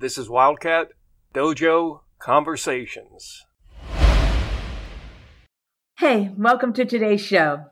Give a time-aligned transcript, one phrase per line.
[0.00, 0.88] This is Wildcat
[1.32, 3.46] Dojo Conversations.
[5.96, 7.66] Hey, welcome to today's show.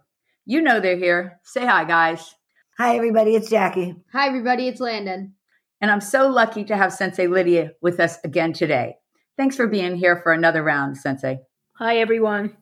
[0.46, 1.40] You know they're here.
[1.42, 2.36] Say hi, guys.
[2.78, 3.34] Hi, everybody.
[3.34, 3.96] It's Jackie.
[4.12, 4.68] Hi, everybody.
[4.68, 5.34] It's Landon.
[5.80, 8.94] And I'm so lucky to have Sensei Lydia with us again today.
[9.36, 11.40] Thanks for being here for another round, Sensei.
[11.72, 12.56] Hi, everyone.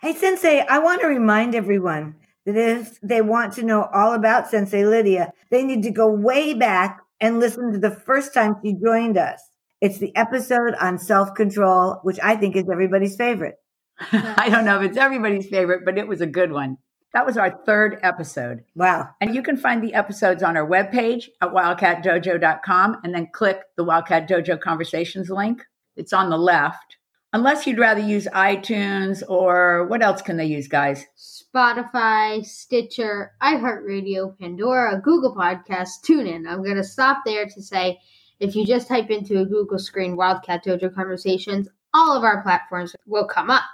[0.00, 4.48] Hey, Sensei, I want to remind everyone that if they want to know all about
[4.50, 8.74] Sensei Lydia, they need to go way back and listen to the first time she
[8.74, 9.40] joined us.
[9.80, 13.56] It's the episode on self control, which I think is everybody's favorite.
[14.12, 16.76] I don't know if it's everybody's favorite, but it was a good one.
[17.14, 18.64] That was our third episode.
[18.74, 19.08] Wow.
[19.22, 23.84] And you can find the episodes on our webpage at wildcatdojo.com and then click the
[23.84, 25.64] Wildcat Dojo Conversations link.
[25.96, 26.98] It's on the left.
[27.34, 31.04] Unless you'd rather use iTunes or what else can they use, guys?
[31.18, 36.48] Spotify, Stitcher, iHeartRadio, Pandora, Google Podcasts, TuneIn.
[36.48, 37.98] I'm going to stop there to say
[38.38, 42.94] if you just type into a Google screen Wildcat Dojo Conversations, all of our platforms
[43.04, 43.64] will come up.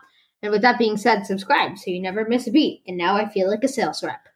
[0.42, 2.82] And with that being said, subscribe so you never miss a beat.
[2.86, 4.26] And now I feel like a sales rep.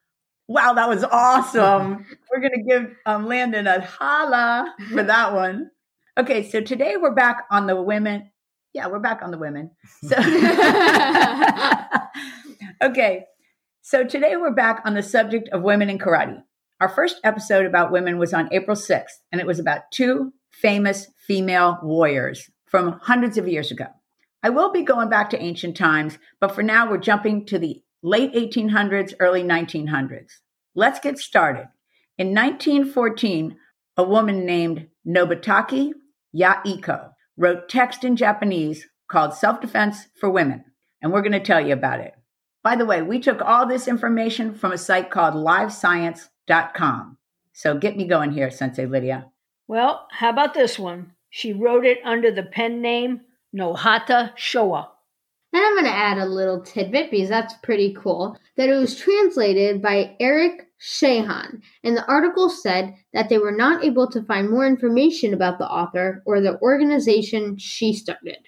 [0.48, 2.05] Wow, that was awesome.
[2.30, 5.70] We're going to give um, Landon a holla for that one.
[6.19, 8.30] Okay, so today we're back on the women.
[8.75, 9.70] Yeah, we're back on the women.
[10.03, 10.17] So,
[12.91, 13.25] okay,
[13.80, 16.42] so today we're back on the subject of women in karate.
[16.80, 21.06] Our first episode about women was on April 6th, and it was about two famous
[21.27, 23.86] female warriors from hundreds of years ago.
[24.42, 27.80] I will be going back to ancient times, but for now we're jumping to the
[28.02, 30.33] late 1800s, early 1900s.
[30.75, 31.69] Let's get started.
[32.19, 33.56] In 1914,
[33.97, 35.92] a woman named Nobutaki
[36.36, 40.64] Yaiko wrote text in Japanese called Self Defense for Women,
[41.02, 42.14] and we're going to tell you about it.
[42.62, 47.18] By the way, we took all this information from a site called livescience.com.
[47.52, 49.30] So get me going here, Sensei Lydia.
[49.68, 51.12] Well, how about this one?
[51.30, 53.20] She wrote it under the pen name
[53.55, 54.88] Nohata Showa.
[55.52, 58.98] And I'm going to add a little tidbit because that's pretty cool that it was
[58.98, 61.62] translated by Eric Shahan.
[61.83, 65.67] And the article said that they were not able to find more information about the
[65.67, 68.39] author or the organization she started.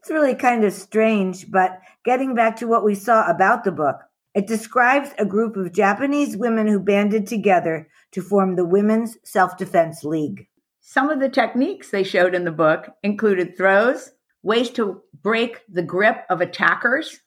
[0.00, 3.96] It's really kind of strange, but getting back to what we saw about the book,
[4.34, 9.56] it describes a group of Japanese women who banded together to form the Women's Self
[9.56, 10.48] Defense League.
[10.80, 14.10] Some of the techniques they showed in the book included throws,
[14.42, 17.20] ways to break the grip of attackers,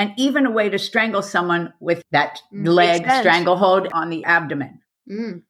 [0.00, 3.20] and even a way to strangle someone with that Mm, leg makes sense.
[3.20, 4.80] stranglehold on the abdomen.
[5.08, 5.42] Mm.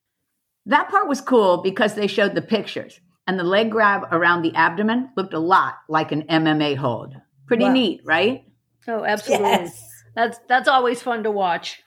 [0.67, 4.55] That part was cool because they showed the pictures, and the leg grab around the
[4.57, 7.15] abdomen looked a lot like an MMA hold.
[7.47, 7.73] Pretty Wow.
[7.73, 8.45] neat, right?
[8.89, 9.71] Oh, absolutely.
[10.17, 11.81] That's that's always fun to watch.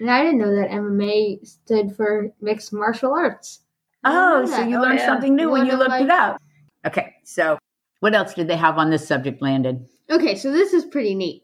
[0.00, 3.60] And I didn't know that MMA stood for mixed martial arts.
[4.04, 5.06] Oh, so you Oh, learned yeah.
[5.06, 6.40] something new when you looked my- it up.
[6.84, 7.58] Okay, so
[8.00, 9.86] what else did they have on this subject, Landon?
[10.10, 11.42] Okay, so this is pretty neat.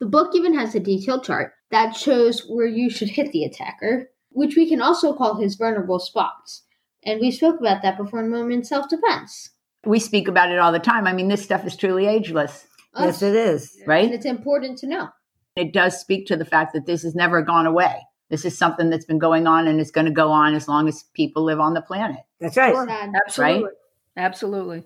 [0.00, 4.10] The book even has a detailed chart that shows where you should hit the attacker,
[4.30, 6.62] which we can also call his vulnerable spots.
[7.04, 9.50] And we spoke about that before in Women's Self Defense.
[9.84, 11.06] We speak about it all the time.
[11.06, 12.66] I mean, this stuff is truly ageless,
[12.98, 13.78] Yes, it is.
[13.86, 14.04] right?
[14.04, 15.08] And it's important to know.
[15.54, 18.02] it does speak to the fact that this has never gone away.
[18.28, 20.88] This is something that's been going on and it's going to go on as long
[20.88, 22.20] as people live on the planet.
[22.40, 22.74] That's right.
[22.74, 23.12] Sad.
[23.26, 23.70] Absolutely.
[24.16, 24.82] Absolutely.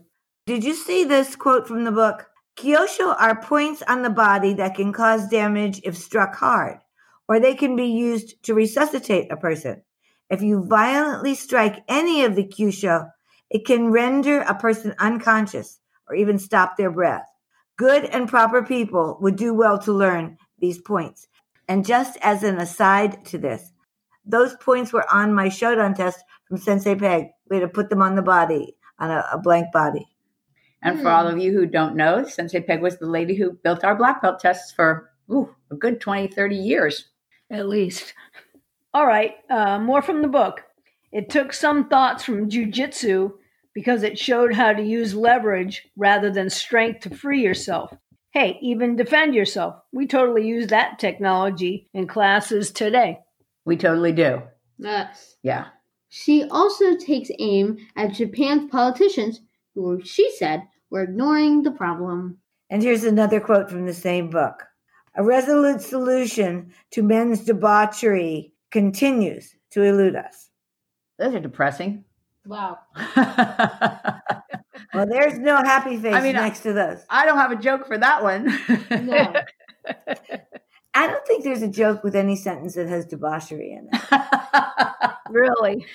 [0.47, 2.30] Did you see this quote from the book?
[2.57, 6.79] Kyosho are points on the body that can cause damage if struck hard,
[7.29, 9.83] or they can be used to resuscitate a person.
[10.29, 13.11] If you violently strike any of the kyosho,
[13.51, 17.27] it can render a person unconscious or even stop their breath.
[17.77, 21.27] Good and proper people would do well to learn these points.
[21.67, 23.73] And just as an aside to this,
[24.25, 27.29] those points were on my Shodan test from Sensei Peg.
[27.49, 30.07] We had to put them on the body, on a, a blank body.
[30.83, 31.15] And for Hmm.
[31.15, 34.23] all of you who don't know, Sensei Peg was the lady who built our black
[34.23, 37.11] belt tests for ooh, a good 20, 30 years.
[37.51, 38.15] At least.
[38.95, 39.35] All right.
[39.49, 40.63] Uh, more from the book.
[41.13, 43.33] It took some thoughts from jujitsu
[43.75, 47.93] because it showed how to use leverage rather than strength to free yourself.
[48.33, 49.77] Hey, even defend yourself.
[49.93, 53.19] We totally use that technology in classes today.
[53.65, 54.43] We totally do.
[54.79, 55.37] Yes.
[55.43, 55.67] Yeah.
[56.09, 59.41] She also takes aim at Japan's politicians
[59.75, 62.39] who, she said, were ignoring the problem.
[62.69, 64.65] And here's another quote from the same book.
[65.17, 70.51] A resolute solution to men's debauchery continues to elude us.
[71.19, 72.05] Those are depressing.
[72.47, 72.79] Wow.
[74.93, 76.99] Well, there's no happy face I mean, I- next to those.
[77.09, 78.47] I don't have a joke for that one.
[79.07, 79.35] No.
[80.95, 84.21] I don't think there's a joke with any sentence that has debauchery in it.
[85.31, 85.87] Really?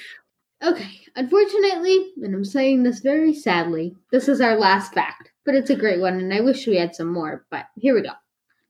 [0.63, 5.69] Okay, unfortunately, and I'm saying this very sadly, this is our last fact, but it's
[5.69, 8.13] a great one, and I wish we had some more, but here we go.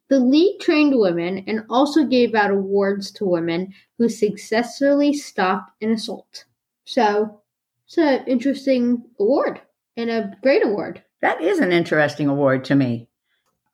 [0.09, 5.91] The league trained women and also gave out awards to women who successfully stopped an
[5.91, 6.45] assault.
[6.85, 7.41] So,
[7.85, 9.61] it's an interesting award
[9.95, 11.03] and a great award.
[11.21, 13.07] That is an interesting award to me.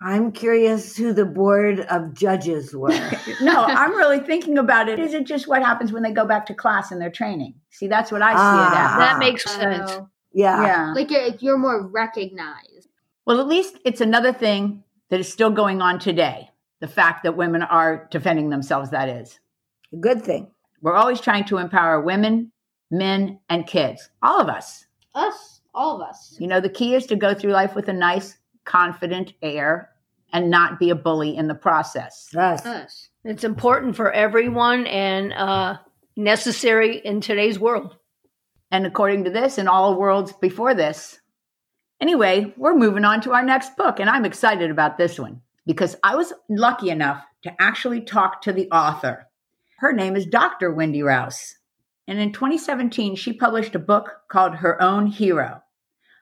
[0.04, 2.90] I'm curious who the board of judges were.
[3.42, 5.00] no, I'm really thinking about it.
[5.00, 7.54] Is it just what happens when they go back to class and they're training?
[7.70, 8.94] See, that's what I see it Ah.
[8.94, 9.00] as.
[9.00, 9.92] That makes sense.
[9.92, 10.10] Oh.
[10.34, 10.64] yeah.
[10.64, 10.94] Yeah.
[10.96, 12.88] like you're, you're more recognized.
[13.26, 16.50] Well, at least it's another thing that is still going on today.
[16.80, 19.40] The fact that women are defending themselves, that is.
[19.94, 20.50] A good thing.
[20.82, 22.52] We're always trying to empower women,
[22.90, 24.88] men, and kids, all of us.
[25.14, 26.36] Us, all of us.
[26.40, 29.91] You know, the key is to go through life with a nice, confident air
[30.34, 32.34] and not be a bully in the process.
[32.36, 32.66] Us.
[32.66, 33.10] Us.
[33.24, 35.78] It's important for everyone and uh,
[36.16, 37.96] necessary in today's world.
[38.72, 41.20] And according to this in all worlds before this.
[42.00, 45.96] Anyway, we're moving on to our next book, and I'm excited about this one because
[46.04, 49.28] I was lucky enough to actually talk to the author.
[49.78, 50.72] Her name is Dr.
[50.72, 51.58] Wendy Rouse.
[52.08, 55.62] And in 2017, she published a book called Her Own Hero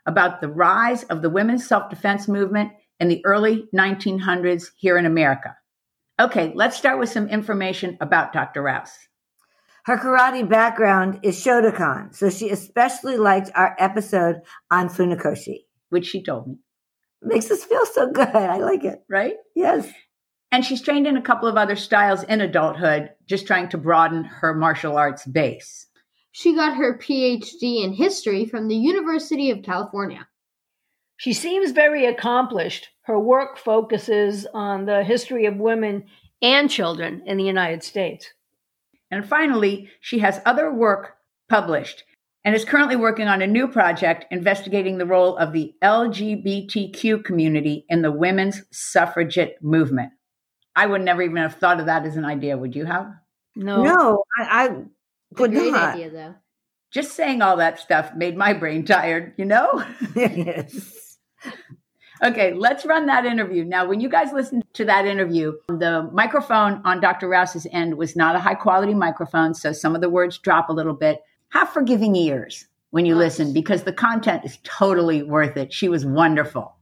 [0.05, 5.05] about the rise of the women's self defense movement in the early 1900s here in
[5.05, 5.55] America.
[6.19, 8.61] Okay, let's start with some information about Dr.
[8.61, 8.91] Rouse.
[9.85, 15.65] Her karate background is Shotokan, so she especially liked our episode on Funakoshi.
[15.89, 16.55] which she told me,
[17.21, 18.27] Makes us feel so good.
[18.35, 18.99] I like it.
[19.09, 19.35] right?
[19.55, 19.89] Yes.
[20.51, 24.23] And she's trained in a couple of other styles in adulthood, just trying to broaden
[24.23, 25.87] her martial arts base.
[26.31, 30.27] She got her PhD in history from the University of California.
[31.19, 32.87] She seems very accomplished.
[33.01, 36.05] Her work focuses on the history of women
[36.41, 38.31] and children in the United States.
[39.11, 41.17] And finally, she has other work
[41.49, 42.05] published
[42.45, 47.85] and is currently working on a new project investigating the role of the LGBTQ community
[47.89, 50.13] in the women's suffragette movement.
[50.73, 53.11] I would never even have thought of that as an idea, would you have?
[53.57, 53.83] No.
[53.83, 55.95] No, I, I It's a would great not.
[55.95, 56.35] idea, though.
[56.91, 59.83] Just saying all that stuff made my brain tired, you know?
[60.15, 60.95] yes.
[62.21, 63.63] Okay, let's run that interview.
[63.63, 67.29] Now, when you guys listened to that interview, the microphone on Dr.
[67.29, 70.73] Rouse's end was not a high quality microphone, so some of the words drop a
[70.73, 71.21] little bit.
[71.49, 73.39] Have forgiving ears when you Nice.
[73.39, 75.71] listen because the content is totally worth it.
[75.71, 76.75] She was wonderful.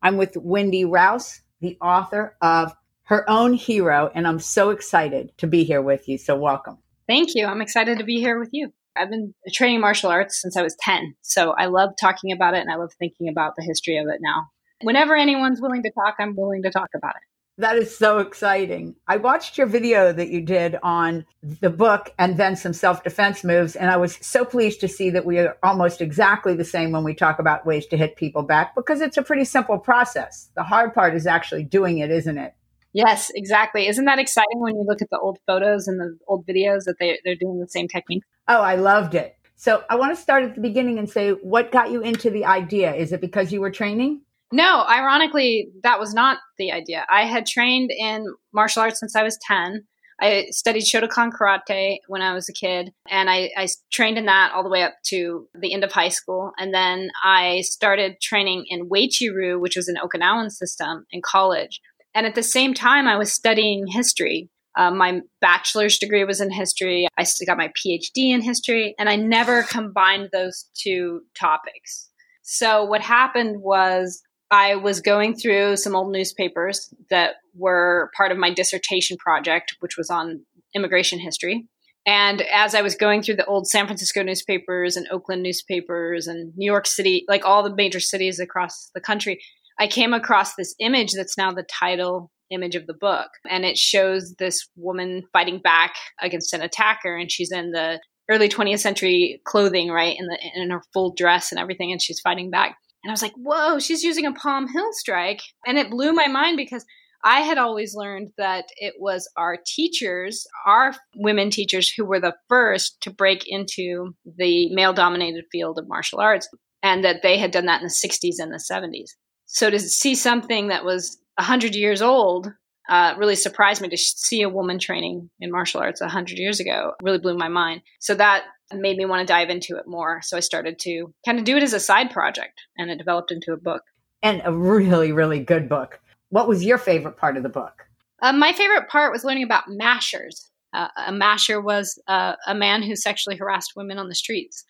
[0.00, 2.72] I'm with Wendy Rouse, the author of
[3.04, 6.18] Her Own Hero, and I'm so excited to be here with you.
[6.18, 6.78] So, welcome.
[7.08, 7.46] Thank you.
[7.46, 8.72] I'm excited to be here with you.
[8.96, 11.16] I've been training martial arts since I was 10.
[11.20, 14.20] So I love talking about it and I love thinking about the history of it
[14.20, 14.48] now.
[14.82, 17.22] Whenever anyone's willing to talk, I'm willing to talk about it.
[17.56, 18.96] That is so exciting.
[19.06, 21.24] I watched your video that you did on
[21.60, 23.76] the book and then some self defense moves.
[23.76, 27.04] And I was so pleased to see that we are almost exactly the same when
[27.04, 30.50] we talk about ways to hit people back because it's a pretty simple process.
[30.56, 32.54] The hard part is actually doing it, isn't it?
[32.92, 33.86] Yes, exactly.
[33.86, 36.96] Isn't that exciting when you look at the old photos and the old videos that
[36.98, 38.24] they, they're doing the same technique?
[38.48, 39.36] Oh, I loved it.
[39.54, 42.44] So I want to start at the beginning and say, what got you into the
[42.44, 42.92] idea?
[42.94, 44.22] Is it because you were training?
[44.52, 47.04] No, ironically, that was not the idea.
[47.10, 49.84] I had trained in martial arts since I was 10.
[50.20, 54.52] I studied Shotokan karate when I was a kid, and I, I trained in that
[54.54, 56.52] all the way up to the end of high school.
[56.56, 61.80] And then I started training in Uechi-ryu, which was an Okinawan system, in college.
[62.14, 64.50] And at the same time, I was studying history.
[64.76, 67.08] Uh, my bachelor's degree was in history.
[67.16, 72.10] I still got my PhD in history, and I never combined those two topics.
[72.42, 74.22] So what happened was
[74.54, 79.96] I was going through some old newspapers that were part of my dissertation project, which
[79.96, 80.44] was on
[80.76, 81.66] immigration history.
[82.06, 86.52] And as I was going through the old San Francisco newspapers and Oakland newspapers and
[86.54, 89.40] New York City, like all the major cities across the country,
[89.80, 93.30] I came across this image that's now the title image of the book.
[93.50, 98.48] And it shows this woman fighting back against an attacker, and she's in the early
[98.48, 100.16] 20th century clothing, right?
[100.16, 102.76] In the in her full dress and everything, and she's fighting back.
[103.04, 105.42] And I was like, whoa, she's using a palm heel strike.
[105.66, 106.86] And it blew my mind because
[107.22, 112.34] I had always learned that it was our teachers, our women teachers, who were the
[112.48, 116.48] first to break into the male dominated field of martial arts,
[116.82, 119.10] and that they had done that in the 60s and the 70s.
[119.46, 122.52] So to see something that was 100 years old
[122.88, 126.92] uh, really surprised me to see a woman training in martial arts 100 years ago
[127.02, 130.36] really blew my mind so that made me want to dive into it more so
[130.36, 133.52] i started to kind of do it as a side project and it developed into
[133.52, 133.82] a book
[134.22, 136.00] And a really, really good book.
[136.30, 137.86] What was your favorite part of the book?
[138.22, 142.82] uh, my favorite part was learning about mashers Uh, a masher was uh, a man
[142.82, 144.64] who sexually harassed women on the streets.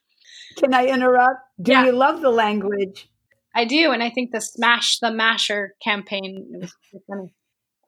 [0.58, 1.40] Can I interrupt?
[1.62, 1.84] Do Yeah.
[1.86, 3.08] you love the language?
[3.54, 7.28] I do, and I think the Smash the Masher campaign was was funny.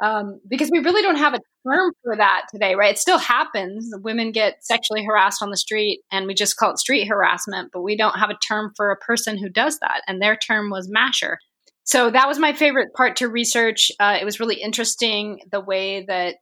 [0.02, 2.94] Um, because we really don't have a term for that today, right?
[2.94, 3.92] It still happens.
[4.02, 7.82] Women get sexually harassed on the street, and we just call it street harassment, but
[7.82, 10.02] we don't have a term for a person who does that.
[10.06, 11.38] And their term was Masher.
[11.84, 13.92] So that was my favorite part to research.
[14.00, 16.36] Uh, it was really interesting the way that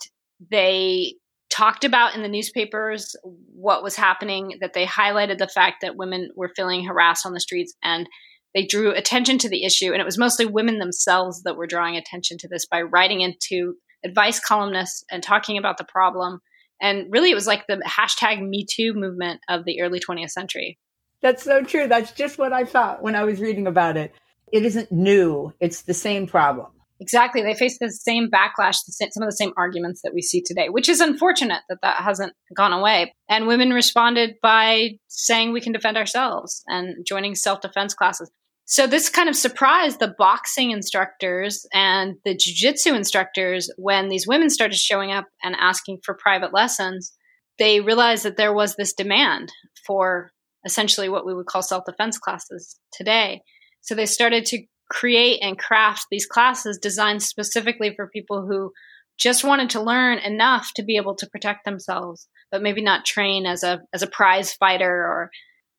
[0.51, 1.15] they
[1.51, 3.15] talked about in the newspapers
[3.55, 7.41] what was happening, that they highlighted the fact that women were feeling harassed on the
[7.41, 8.09] streets and
[8.55, 9.93] they drew attention to the issue.
[9.93, 13.75] And it was mostly women themselves that were drawing attention to this by writing into
[14.05, 16.41] advice columnists and talking about the problem.
[16.81, 20.79] And really, it was like the hashtag Me Too movement of the early 20th century.
[21.21, 21.89] That's so true.
[21.89, 24.15] That's just what I thought when I was reading about it.
[24.53, 26.69] It isn't new, it's the same problem.
[27.01, 27.43] Exactly.
[27.43, 30.89] They face the same backlash, some of the same arguments that we see today, which
[30.89, 33.15] is unfortunate that that hasn't gone away.
[33.29, 38.31] And women responded by saying we can defend ourselves and joining self defense classes.
[38.67, 44.49] So this kind of surprised the boxing instructors and the jujitsu instructors when these women
[44.49, 47.13] started showing up and asking for private lessons.
[47.59, 49.53] They realized that there was this demand
[49.87, 50.31] for
[50.65, 53.43] essentially what we would call self defense classes today.
[53.83, 58.73] So they started to create and craft these classes designed specifically for people who
[59.19, 63.47] just wanted to learn enough to be able to protect themselves, but maybe not train
[63.47, 65.31] as a as a prize fighter or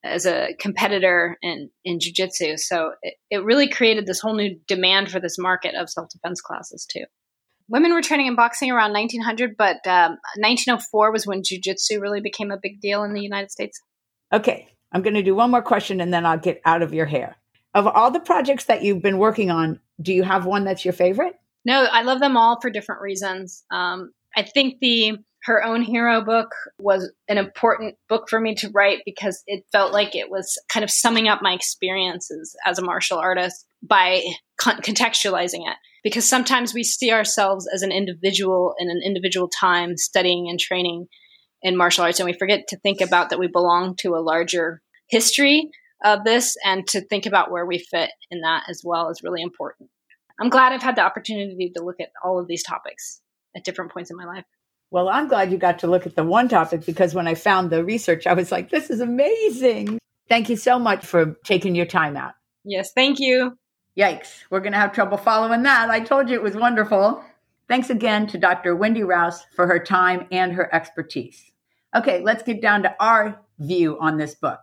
[0.06, 2.60] as a competitor in in jujitsu.
[2.60, 6.42] So it, it really created this whole new demand for this market of self defense
[6.42, 7.06] classes too.
[7.68, 12.52] Women were training in boxing around 1900, but um, 1904 was when jujitsu really became
[12.52, 13.82] a big deal in the United States.
[14.32, 17.08] Okay, I'm going to do one more question and then I'll get out of your
[17.08, 17.36] hair.
[17.74, 20.94] Of all the projects that you've been working on, do you have one that's your
[20.94, 21.34] favorite?
[21.66, 23.64] No, I love them all for different reasons.
[23.72, 26.50] Um, I think the her own hero book
[26.80, 30.84] was an important book for me to write because it felt like it was kind
[30.84, 34.24] of summing up my experiences as a martial artist by
[34.60, 35.78] con- contextualizing it.
[36.04, 41.06] Because sometimes we see ourselves as an individual in an individual time studying and training
[41.62, 44.82] in martial arts, and we forget to think about that we belong to a larger
[45.10, 45.70] history
[46.04, 49.42] of this and to think about where we fit in that as well is really
[49.42, 49.90] important.
[50.40, 53.22] I'm glad I've had the opportunity to look at all of these topics
[53.56, 54.46] at different points in my life.
[54.96, 57.70] Well, I'm glad you got to look at the one topic because when I found
[57.70, 60.00] the research, I was like, this is amazing.
[60.30, 62.32] Thank you so much for taking your time out.
[62.64, 63.58] Yes, thank you.
[63.98, 65.90] Yikes, we're going to have trouble following that.
[65.90, 67.22] I told you it was wonderful.
[67.68, 68.74] Thanks again to Dr.
[68.74, 71.52] Wendy Rouse for her time and her expertise.
[71.94, 74.60] Okay, let's get down to our view on this book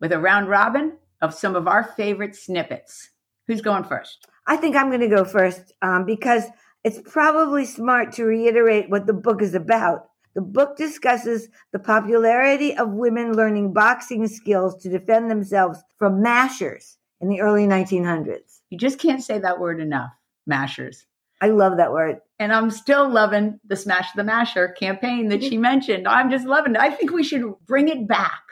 [0.00, 3.10] with a round robin of some of our favorite snippets.
[3.46, 4.26] Who's going first?
[4.46, 6.44] I think I'm going to go first um, because
[6.86, 10.08] it's probably smart to reiterate what the book is about.
[10.36, 16.96] The book discusses the popularity of women learning boxing skills to defend themselves from mashers
[17.20, 18.60] in the early 1900s.
[18.70, 20.12] You just can't say that word enough,
[20.46, 21.06] mashers.
[21.40, 22.20] I love that word.
[22.38, 26.06] And I'm still loving the Smash the Masher campaign that she mentioned.
[26.06, 26.80] I'm just loving it.
[26.80, 28.42] I think we should bring it back.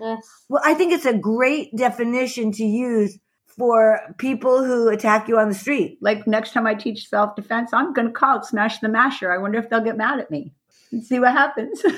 [0.00, 0.44] Yes.
[0.48, 3.18] Well, I think it's a great definition to use
[3.56, 5.98] for people who attack you on the street.
[6.00, 9.32] Like next time I teach self defense, I'm going to call it Smash the Masher.
[9.32, 10.52] I wonder if they'll get mad at me
[10.90, 11.82] and see what happens.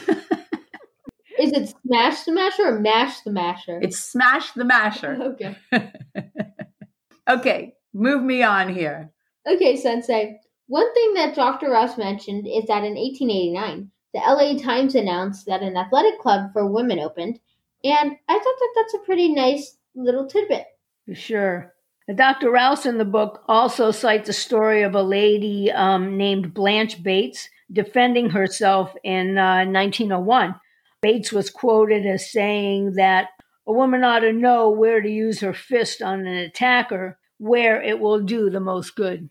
[1.39, 3.81] Is it smash the masher or mash the masher?
[3.83, 5.19] it's Smash the Masher.
[5.21, 5.57] okay.
[7.29, 9.11] okay, move me on here.
[9.47, 10.39] Okay, Sensei.
[10.69, 11.71] One thing that Dr.
[11.71, 16.71] Ross mentioned is that in 1889, the LA Times announced that an athletic club for
[16.71, 17.41] women opened,
[17.83, 20.67] and I thought that that's a pretty nice little tidbit.
[21.07, 21.75] For sure.
[22.15, 22.51] Dr.
[22.51, 27.49] Rouse in the book also cites a story of a lady um, named Blanche Bates
[27.73, 30.55] defending herself in uh, 1901.
[31.01, 33.29] Bates was quoted as saying that
[33.67, 37.99] a woman ought to know where to use her fist on an attacker, where it
[37.99, 39.31] will do the most good.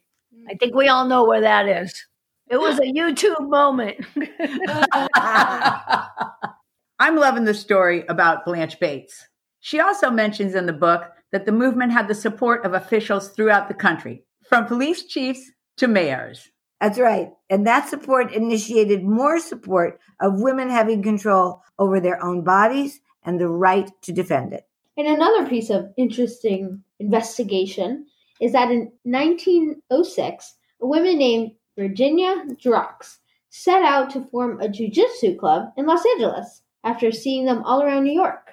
[0.50, 2.06] I think we all know where that is.
[2.50, 4.06] It was a YouTube moment.
[7.00, 9.28] I'm loving the story about Blanche Bates.
[9.60, 11.04] She also mentions in the book
[11.34, 15.88] that the movement had the support of officials throughout the country, from police chiefs to
[15.88, 16.50] mayors.
[16.80, 17.32] That's right.
[17.50, 23.40] And that support initiated more support of women having control over their own bodies and
[23.40, 24.68] the right to defend it.
[24.96, 28.06] And another piece of interesting investigation
[28.40, 33.18] is that in 1906, a woman named Virginia Drox
[33.50, 38.04] set out to form a jujitsu club in Los Angeles after seeing them all around
[38.04, 38.52] New York.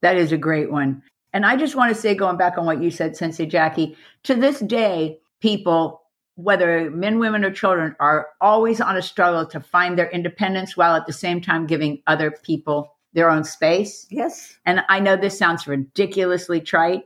[0.00, 1.02] That is a great one.
[1.32, 4.34] And I just want to say, going back on what you said, Sensei Jackie, to
[4.34, 6.02] this day, people
[6.36, 10.94] whether men, women, or children, are always on a struggle to find their independence while
[10.94, 14.06] at the same time giving other people their own space.
[14.10, 14.58] Yes.
[14.66, 17.04] And I know this sounds ridiculously trite,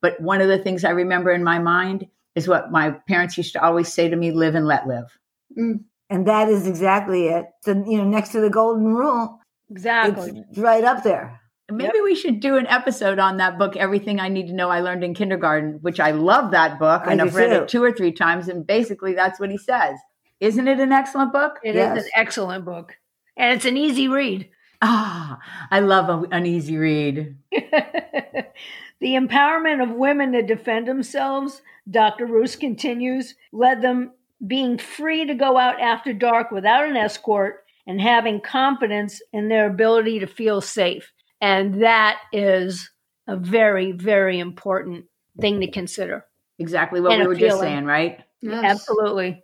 [0.00, 3.52] but one of the things I remember in my mind is what my parents used
[3.52, 5.18] to always say to me live and let live.
[5.56, 5.84] Mm.
[6.08, 7.44] And that is exactly it.
[7.62, 9.38] So, you know, next to the golden rule,
[9.70, 10.42] Exactly.
[10.48, 11.40] it's right up there.
[11.70, 14.80] Maybe we should do an episode on that book, Everything I Need to Know I
[14.80, 17.62] Learned in Kindergarten, which I love that book I and I've read too.
[17.62, 18.48] it two or three times.
[18.48, 19.98] And basically, that's what he says.
[20.40, 21.58] Isn't it an excellent book?
[21.62, 22.04] It is Yes.
[22.04, 22.96] an excellent book.
[23.36, 24.48] And it's an easy read.
[24.82, 25.38] Ah,
[25.70, 27.36] I love a, an easy read.
[27.52, 32.26] the empowerment of women to defend themselves, Dr.
[32.26, 34.12] Roos continues, led them
[34.46, 39.66] being free to go out after dark without an escort and having confidence in their
[39.66, 41.12] ability to feel safe.
[41.40, 42.90] And that is
[43.26, 45.06] a very, very important
[45.40, 46.26] thing to consider.
[46.58, 48.20] Exactly what And we a were just saying, right?
[48.42, 48.64] Yes.
[48.64, 49.42] Absolutely.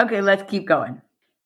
[0.00, 1.00] Okay, let's keep going.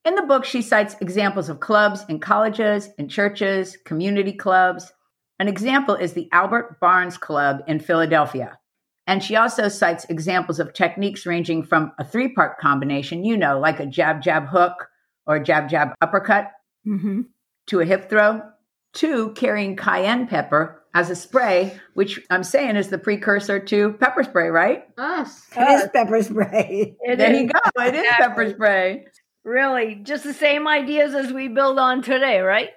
[0.05, 4.93] In the book, she cites examples of clubs in colleges, in churches, community clubs.
[5.39, 8.59] An example is the Albert Barnes Club in Philadelphia.
[9.07, 13.59] And she also cites examples of techniques ranging from a three part combination, you know,
[13.59, 14.89] like a jab, jab, hook
[15.27, 16.53] or a jab, jab, uppercut,
[16.85, 17.23] hmm
[17.67, 18.41] to a hip throw,
[18.95, 24.25] to carrying cayenne pepper as a spray, which I'm saying is the precursor to pepper
[24.25, 24.85] spray, right?
[24.99, 25.47] Us.
[25.57, 26.97] It is pepper spray.
[27.07, 27.59] there you go.
[27.83, 29.07] It is pepper spray.
[29.45, 32.71] Really, just the same ideas as we build on today, right?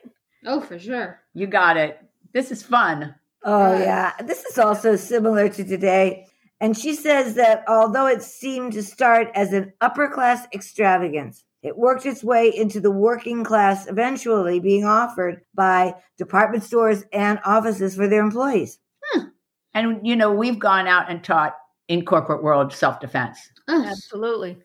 [0.46, 1.20] Oh, for sure.
[1.34, 1.98] You got it.
[2.34, 3.16] This is fun.
[3.44, 3.82] Oh, Right.
[3.82, 4.14] yeah.
[4.24, 6.28] This is also similar to today.
[6.60, 11.78] And she says that although it seemed to start as an upper class extravagance, it
[11.78, 17.96] worked its way into the working class, eventually being offered by department stores and offices
[17.96, 18.80] for their employees.
[19.12, 19.26] Hmm.
[19.74, 21.56] And you know, we've gone out and taught
[21.88, 23.38] in corporate world self-defense.
[23.68, 23.86] Us.
[23.86, 24.58] Absolutely.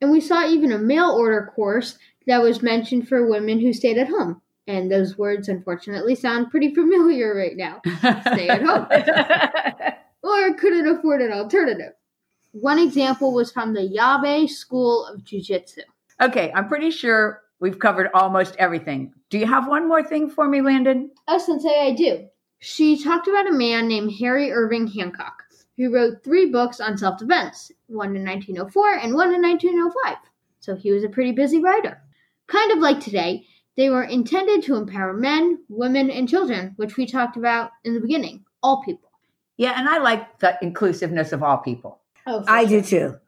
[0.00, 3.98] And we saw even a mail order course that was mentioned for women who stayed
[3.98, 4.40] at home.
[4.68, 7.80] And those words, unfortunately, sound pretty familiar right now.
[8.32, 8.86] Stay at home.
[10.22, 11.92] or couldn't afford an alternative.
[12.52, 15.82] One example was from the Yabe School of Jiu Jitsu.
[16.20, 19.12] Okay, I'm pretty sure we've covered almost everything.
[19.30, 21.10] Do you have one more thing for me, Landon?
[21.28, 22.26] Oh, Sensei, I do.
[22.58, 25.42] She talked about a man named Harry Irving Hancock,
[25.76, 30.16] who wrote three books on self defense one in 1904 and one in 1905.
[30.60, 32.00] So he was a pretty busy writer.
[32.46, 37.06] Kind of like today, they were intended to empower men, women, and children, which we
[37.06, 39.10] talked about in the beginning all people.
[39.56, 42.00] Yeah, and I like the inclusiveness of all people.
[42.26, 43.18] Oh, I do too.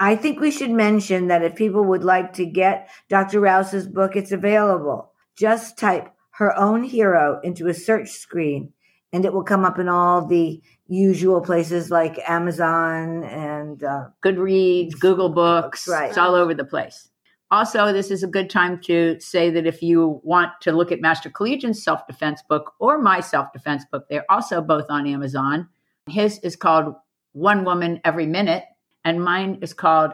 [0.00, 3.38] I think we should mention that if people would like to get Dr.
[3.40, 5.12] Rouse's book, it's available.
[5.36, 8.72] Just type her own hero into a search screen
[9.12, 14.98] and it will come up in all the usual places like Amazon and uh, Goodreads,
[14.98, 16.08] Google Books, Right.
[16.08, 17.08] it's all over the place.
[17.50, 21.00] Also, this is a good time to say that if you want to look at
[21.00, 25.68] Master Collegian's self defense book or my self defense book, they're also both on Amazon.
[26.08, 26.94] His is called
[27.32, 28.64] One Woman Every Minute,
[29.04, 30.12] and mine is called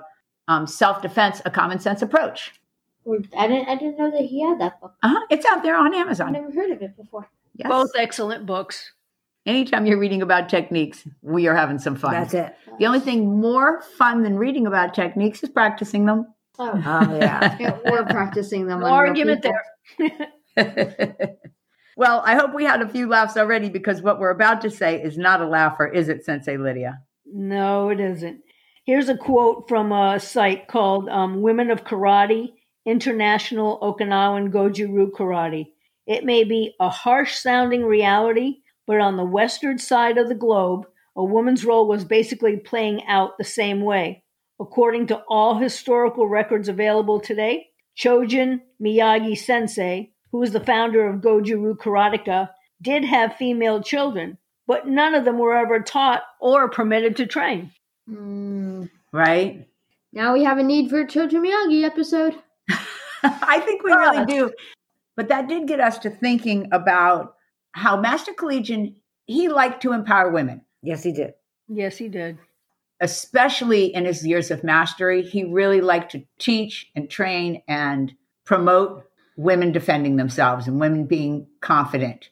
[0.48, 2.52] um, Self Defense A Common Sense Approach.
[3.36, 4.94] I didn't, I didn't know that he had that book.
[5.02, 5.20] Uh-huh.
[5.30, 6.34] It's out there on Amazon.
[6.34, 7.28] I've never heard of it before.
[7.54, 7.68] Yes.
[7.68, 8.92] Both excellent books.
[9.46, 12.12] Anytime you're reading about techniques, we are having some fun.
[12.12, 12.56] that's it.
[12.80, 16.26] The only thing more fun than reading about techniques is practicing them.
[16.58, 17.56] Oh, Oh, yeah.
[17.60, 18.80] yeah, we're practicing them.
[18.80, 19.64] No on argument there.
[21.96, 25.00] well, I hope we had a few laughs already because what we're about to say
[25.00, 26.98] is not a laugher, is it, Sensei Lydia?
[27.24, 28.40] No, it isn't.
[28.86, 32.52] Here's a quote from a site called um, Women of Karate
[32.86, 35.72] International Okinawan Goju-Ryu Karate.
[36.06, 40.86] It may be a harsh sounding reality, but on the western side of the globe,
[41.16, 44.22] a woman's role was basically playing out the same way.
[44.60, 51.22] According to all historical records available today, Chojun Miyagi Sensei, who was the founder of
[51.22, 57.16] Goju-Ryu Karateka, did have female children, but none of them were ever taught or permitted
[57.16, 57.72] to train.
[58.08, 58.65] Mm,
[59.16, 59.66] Right?
[60.12, 62.36] now we have a need for a Chojun Miyagi episode.
[63.22, 64.52] I think we really do.
[65.16, 67.34] But that did get us to thinking about
[67.72, 71.34] how Master Collegian, he liked to empower women, Yes, he did.
[71.68, 72.38] Yes, he did.
[73.00, 75.22] especially in his years of mastery.
[75.22, 78.12] He really liked to teach and train and
[78.44, 79.04] promote
[79.36, 82.30] women defending themselves and women being confident.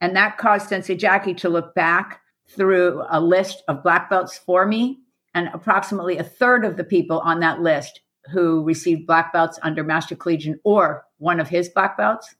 [0.00, 4.66] And that caused Sensei Jackie to look back through a list of black belts for
[4.66, 4.98] me.
[5.34, 9.82] And approximately a third of the people on that list who received black belts under
[9.82, 12.34] Master Collegian or one of his black belts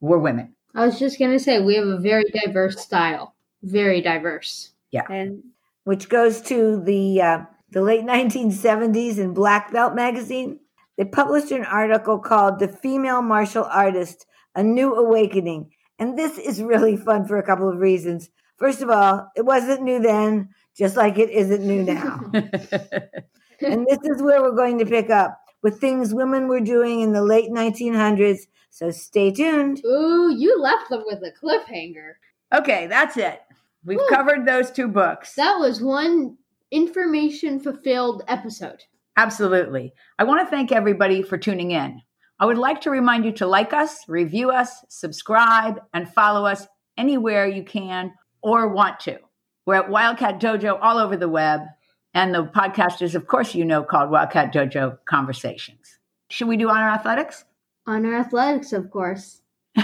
[0.00, 0.54] were women.
[0.74, 4.72] I was just gonna say we have a very diverse style, very diverse.
[4.92, 5.42] Yeah, and
[5.84, 7.38] Which goes to the uh,
[7.70, 10.60] the late 1970s in Black Belt magazine,
[10.96, 15.70] they published an article called The Female Martial Artist A New Awakening.
[15.98, 18.30] And this is really fun for a couple of reasons.
[18.56, 22.20] First of all, it wasn't new then, just like it isn't new now.
[22.32, 27.12] and this is where we're going to pick up with things women were doing in
[27.12, 28.40] the late 1900s.
[28.70, 29.82] So stay tuned.
[29.84, 32.14] Ooh, you left them with a cliffhanger.
[32.54, 33.40] okay, that's it.
[33.84, 34.08] We've Whew.
[34.10, 35.34] covered those two books.
[35.34, 36.36] That was one
[36.70, 38.82] information fulfilled episode.
[39.16, 39.92] Absolutely.
[40.18, 42.02] I want to thank everybody for tuning in.
[42.38, 46.66] I would like to remind you to like us, review us, subscribe, and follow us
[46.98, 48.12] anywhere you can
[48.42, 49.18] or want to.
[49.66, 51.62] We're at Wildcat Dojo all over the web,
[52.14, 55.98] and the podcast is, of course, you know, called Wildcat Dojo Conversations.
[56.30, 57.44] Should we do honor athletics?
[57.86, 59.42] Honor Athletics, of course.